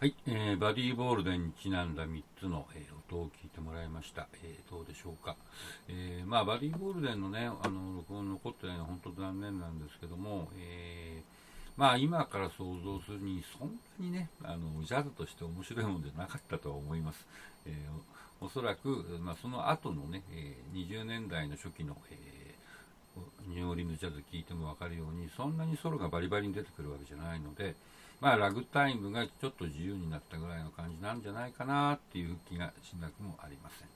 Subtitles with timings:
[0.00, 4.28] はい、えー、バディーボールデンにちなんだ3つの、えー、音を聞いてもらいました。
[4.42, 5.36] えー、どうでしょうか。
[5.90, 11.22] えー、まあ、バディーボールデンのね、あの、録音残ってないのは本当残念なんですけども、えー、
[11.76, 17.26] まあ、今から想像するに、そんなにね、あの、ジャズとして面白いものじゃなかったとは思います。
[17.66, 18.88] えー、おそらく、
[19.20, 22.16] まあ、その後のね、えー、20年代の初期の、え、
[23.48, 27.74] ニューオーリンズジャズ聴いても分かるように、そんなにソロがバリバリに出てくるわけじゃないので、
[28.20, 33.88] まあ、ラグタイムがちょっと自由になったぐらいの感じなんじゃないかなっていう気がしなくもありません。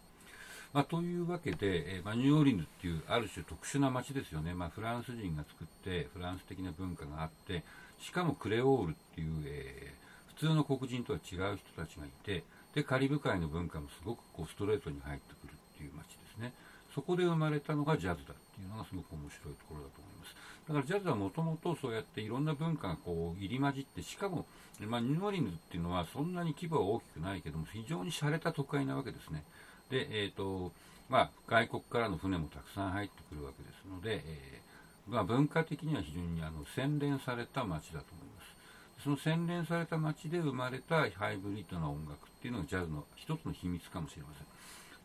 [0.72, 7.62] まあ、というわけで、え、まあ、ニューオーリンズっていうある種特殊な街ですよね、まあ、フランス人が作ってフランス的な文化があって
[8.00, 12.42] しかもクレオールっていう、えー、普通の黒人とは違う人たちがいて
[12.74, 16.52] でカリブ海の文化もすごくこうストレートに入ってくるっていう街ですね。
[16.92, 20.34] そこで生まれたのがジャズだっていうのがすごく面白いところだと思います。
[20.68, 24.46] だからジャズはもともとそうやっていろんな文化がこう入り混じってしかも、
[24.80, 29.44] まあ、ニューオリンズっていうのはそんなに規模は大きくないけども非常に洒落た都会なわけですね。
[29.90, 30.72] で、えーと
[31.10, 39.04] まあ、外国からの船もたくさん入ってくるわけですので、えー、まあ、文化的には非常にあの洗練された街だと思います。
[39.04, 44.46] その洗練された街で生まれたハイブリッドな音楽っていうのがジャズの一つの秘密かもしれません。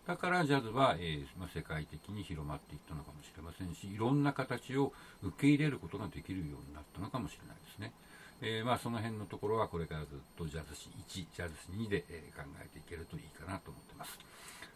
[0.07, 4.91] だからジャズは、えー、まあ、世界的に広まっていったのかもしれませんしいろんな形を
[5.21, 7.93] 受け入れることができるようになったのかもしれないですね、
[8.41, 14.17] えー、まあ、その辺のところはこれからずっとジャズ史1ジャズ史2で、えー、考えていけるといいかなと思ってます。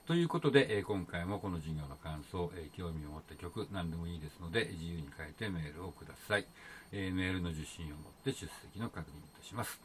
[0.06, 6.46] ということで、え今回もこの授業の感想、え興味を持った曲何でもいいですので自由に書いてメールをください、
[6.92, 9.80] えメールの受信をもって出席の確認いたします。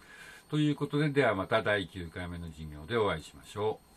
[0.50, 3.87] ということでではまた第9回目の授業でお会いしましょう。